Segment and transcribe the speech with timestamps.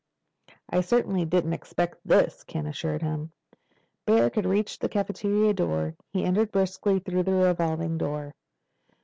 [0.67, 3.31] "I certainly didn't expect this," Ken assured him.
[4.07, 5.95] Barrack had reached the cafeteria doorway.
[6.11, 8.33] He entered briskly through the revolving door.